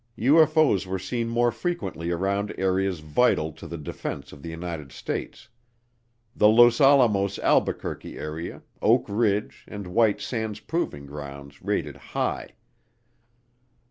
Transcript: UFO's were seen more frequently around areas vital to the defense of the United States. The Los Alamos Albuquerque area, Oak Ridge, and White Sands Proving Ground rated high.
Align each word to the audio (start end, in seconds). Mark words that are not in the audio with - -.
UFO's 0.17 0.87
were 0.87 0.97
seen 0.97 1.29
more 1.29 1.51
frequently 1.51 2.09
around 2.09 2.55
areas 2.57 3.01
vital 3.01 3.51
to 3.51 3.67
the 3.67 3.77
defense 3.77 4.31
of 4.31 4.41
the 4.41 4.49
United 4.49 4.91
States. 4.91 5.47
The 6.35 6.47
Los 6.49 6.81
Alamos 6.81 7.37
Albuquerque 7.37 8.17
area, 8.17 8.63
Oak 8.81 9.05
Ridge, 9.07 9.63
and 9.67 9.85
White 9.85 10.19
Sands 10.19 10.59
Proving 10.59 11.05
Ground 11.05 11.53
rated 11.61 11.97
high. 11.97 12.55